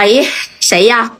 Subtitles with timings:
[0.00, 0.26] 喂，
[0.60, 1.12] 谁呀？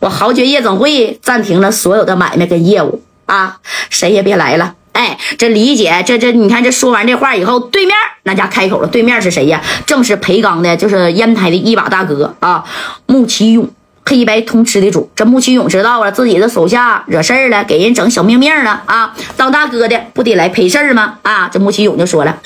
[0.00, 3.58] 我豪爵夜总会暂停了所有的买卖跟业务啊，
[3.90, 4.74] 谁也别来了。
[4.90, 9.62] 哎，这李姐，这这，你看这说完这话以后，对面那家开口了，对面是谁呀？
[9.86, 12.64] 正是裴刚的，就是烟台的一把大哥啊，
[13.06, 13.70] 穆启勇，
[14.04, 15.08] 黑白通吃的主。
[15.14, 19.14] 这穆启勇知道了自己的手下惹事儿了，给人整小命命了啊！
[19.36, 21.18] 当大哥的不得来赔事儿吗？
[21.22, 22.40] 啊，这穆启勇就说了，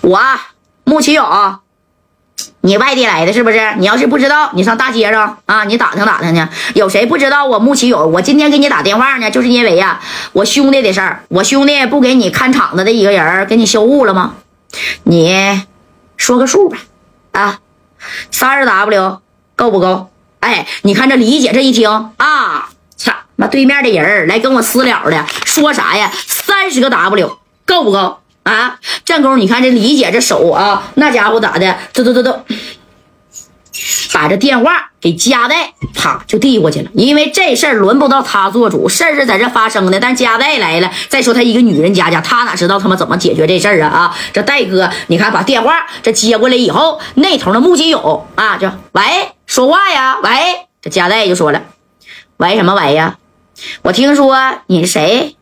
[0.00, 0.20] 我
[0.82, 1.24] 穆启勇。
[2.68, 3.58] 你外地来的是不是？
[3.78, 6.42] 你要是不知道，你上大街上啊，你打听打听去。
[6.74, 8.06] 有谁不知道我穆奇有？
[8.06, 9.98] 我今天给你打电话呢，就是因为呀，
[10.34, 11.24] 我兄弟的事儿。
[11.28, 14.34] 我兄弟不给你看场子的一个人给你销户了吗？
[15.04, 15.62] 你
[16.18, 16.76] 说个数吧。
[17.32, 17.58] 啊，
[18.30, 19.22] 三十 W
[19.56, 20.10] 够不够？
[20.40, 21.88] 哎，你看这李姐这一听
[22.18, 26.12] 啊，操，那对面的人来跟我私了的，说啥呀？
[26.26, 28.18] 三十个 W 够不够？
[28.44, 31.76] 啊，正宫，你看这李姐这手啊，那家伙咋的？
[31.92, 32.34] 嘟嘟嘟嘟，
[34.12, 36.90] 把这电话给加代，啪就递过去了。
[36.94, 40.00] 因为这事儿轮不到他做主，事儿是在这发生的。
[40.00, 43.88] 但加代来了，再说他一个女人家家，他哪知道他妈怎么解决这事儿啊？
[43.88, 49.02] 啊，这戴哥，你看把电话这接过来以后，那头的穆金勇啊，就喂，
[49.46, 50.30] 说话呀，喂，
[50.80, 51.62] 这加代就说了，
[52.38, 53.18] 喂什么喂呀？
[53.82, 55.36] 我听说你是谁？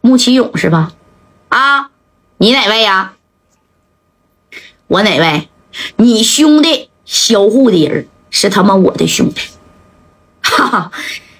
[0.00, 0.92] 穆启勇是吧？
[1.48, 1.90] 啊？
[2.44, 3.14] 你哪位呀？
[4.86, 5.48] 我哪位？
[5.96, 9.40] 你兄弟销户的人是他妈我的兄弟，
[10.42, 10.92] 哈哈，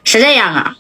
[0.03, 0.77] 是这样啊。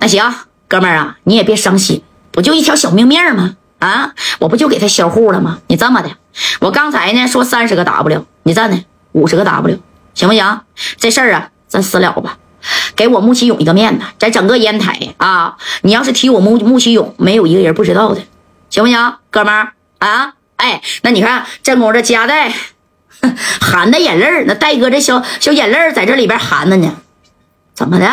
[0.00, 0.34] 那行，
[0.66, 3.56] 哥们儿啊，你也别伤心，不就一条小命命吗？
[3.78, 5.60] 啊，我不就给他销户了吗？
[5.68, 6.10] 你这么的，
[6.60, 9.78] 我刚才呢说三十个 W，你赞呢五十个 W，
[10.14, 10.62] 行不行？
[10.96, 12.38] 这事儿啊，咱私了吧，
[12.96, 18.20] 给我穆启勇一个面子，在整个烟台啊，你要是提我穆穆启勇，没有一个人不知道的。
[18.72, 20.32] 行不行，哥们儿啊？
[20.56, 22.50] 哎，那你看正宫这夹带
[23.60, 26.96] 含的眼泪儿那戴哥这小小眼泪儿在这里边含着呢。
[27.74, 28.08] 怎么的？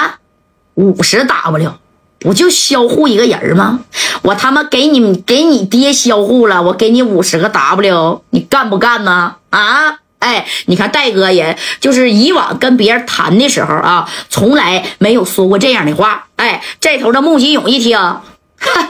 [0.73, 1.73] 五十 W
[2.19, 3.79] 不就销户一个人吗？
[4.23, 9.37] 我他妈给你给你爹销户了，我给你五十个 W，你干不干呢？
[9.51, 9.99] 啊？
[10.19, 16.27] 哎，你看戴哥，也就是以往跟别人谈的时候啊，从来没有说过这样的话。
[16.35, 17.97] 哎，这头的穆金勇一听。
[17.97, 18.21] 哈，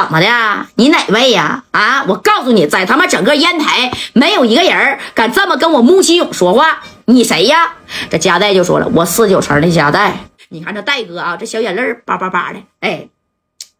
[0.00, 0.66] 怎么的？
[0.76, 1.64] 你哪位呀？
[1.72, 2.04] 啊！
[2.04, 6.84] 我告诉你，在他妈整个烟台，没有一个人敢这么跟我穆启勇说话。
[7.06, 7.74] 你谁呀？
[8.08, 10.26] 这加代就说了，我四九城的加代。
[10.50, 13.08] 你看这戴哥啊，这小眼泪叭叭叭的，哎，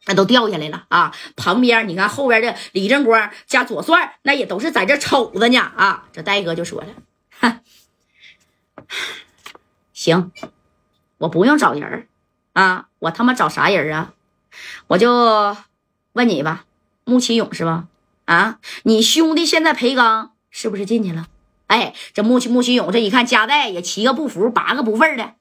[0.06, 1.14] 那都掉下来了啊。
[1.36, 6.02] 旁边你看后边的李正光加左帅，那也都是在这瞅着呢啊。
[6.12, 7.60] 这戴哥就说了，
[9.92, 10.32] 行，
[11.18, 12.08] 我不用找人
[12.54, 14.10] 啊，我他妈找啥人啊？
[14.88, 15.56] 我就
[16.12, 16.64] 问你吧，
[17.04, 17.86] 穆启勇是吧？
[18.24, 21.26] 啊，你兄弟现在裴刚是不是进去了？
[21.66, 25.34] 哎，这穆启穆启勇这一看，夹带也七个不服八个不忿的，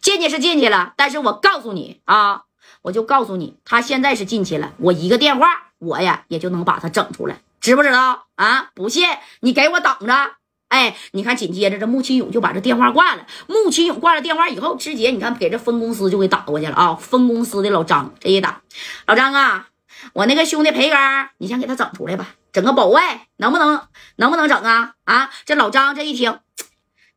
[0.00, 2.42] 进去是进去了，但是我告诉你啊，
[2.82, 5.46] 我就告诉你，他现在是进去了，我一个电话，
[5.78, 8.26] 我呀也就能把他整出来，知不知道？
[8.36, 9.06] 啊，不信
[9.40, 10.32] 你给我等着。
[10.68, 13.26] 哎，你看，紧接着这穆启勇就把这电话挂了。
[13.46, 16.94] 穆启勇挂了电话以后，直接你看给这分公司就给打过去了啊！
[16.94, 18.60] 分公司的老张这一打，
[19.06, 19.68] 老张啊，
[20.12, 20.98] 我那个兄弟培根，
[21.38, 23.82] 你先给他整出来吧，整个保外能不能？
[24.16, 24.94] 能不能整啊？
[25.04, 25.30] 啊！
[25.44, 26.38] 这老张这一听，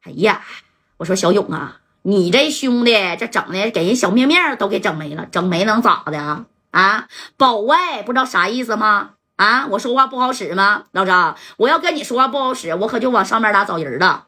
[0.04, 0.44] 哎呀，
[0.98, 6.46] 我说小勇啊，你这兄弟这整的给人小面面都给整没了，整没能咋的啊？
[6.72, 9.12] 啊，保外不知道啥意思吗？
[9.36, 11.36] 啊，我说话不好使吗，老张？
[11.58, 14.28] 我要跟你说话不好使，我可就往上面拉找人了。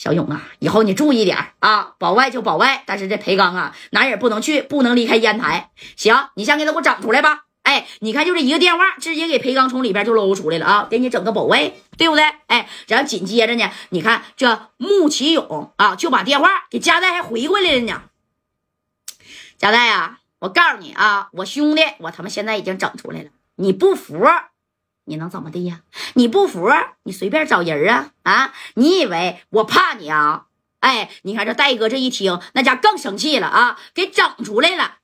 [0.00, 5.72] 小勇啊，以后你注意点啊，保外就保外，但是这裴刚啊，哪也不能去，不能离开烟台。
[5.94, 7.44] 行，你先给他给我整出来吧。
[7.64, 12.24] 哎，你看，就这一个电话，直接给裴刚从里边就搂出来了啊，给你整个保外，对不对？
[12.46, 18.04] 哎，然后紧接着呢，你看这穆启勇啊，就把电话给加代还回过来了呢。
[19.58, 23.28] 加代啊，我告诉你啊，我兄弟，我他妈现在已经整出来了。
[23.56, 24.26] 你不服，
[25.10, 25.80] 你能怎么的呀？
[26.14, 26.70] 你不服，
[27.02, 28.54] 你随便找人啊啊！
[28.74, 30.46] 你以为我怕你啊？
[30.78, 34.98] 哎，你看这戴哥这一听，那家更生气了啊，给整出来了。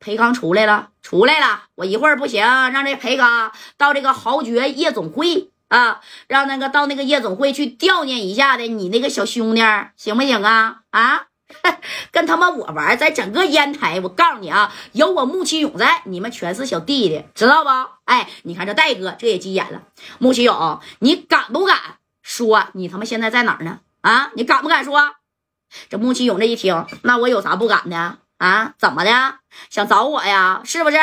[0.00, 1.64] 裴刚出来了，出来了！
[1.74, 9.60] 我一会儿不行，让这裴刚到这个豪爵夜总会啊，让那个到那个夜总会去悼念一下的你那个小兄弟，
[9.94, 10.84] 行不行啊？
[10.90, 11.26] 啊！
[12.10, 17.70] 跟他妈我玩，在整个烟台，我告诉你啊，有我穆启勇在，你们全是小弟弟，知道不？
[18.04, 19.82] 哎，你看这戴哥这也急眼了。
[20.18, 21.78] 穆启勇，你敢不敢
[22.22, 23.80] 说你他妈现在在哪儿呢？
[24.00, 25.14] 啊，你敢不敢说？
[25.88, 28.74] 这穆启勇这一听，那我有啥不敢的啊？
[28.78, 29.10] 怎么的？
[29.70, 30.60] 想找我呀？
[30.64, 30.98] 是不是？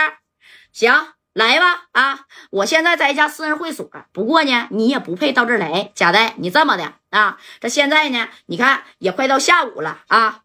[0.72, 0.94] 行，
[1.34, 1.88] 来吧。
[1.94, 2.20] 啊，
[2.52, 5.92] 我现在在一家私人会所，不过呢，你也不配到这儿来。
[5.96, 7.38] 贾代，你这么的，啊。
[7.60, 10.42] 这现在呢，你看也快到下午了啊。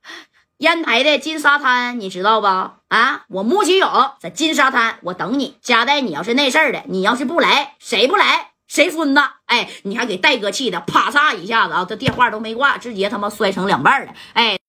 [0.59, 2.47] 烟台的金沙滩，你知道不？
[2.47, 3.91] 啊，我穆启勇
[4.21, 5.59] 在金沙滩，我等你。
[5.61, 8.53] 佳代，你要是那事儿的，你要是不来，谁不来？
[8.69, 9.21] 谁孙子？
[9.47, 14.13] 哎，你还给戴哥气的，啪嚓一下子啊，这电话都没挂，直接他妈摔成两半了。
[14.33, 14.57] 哎。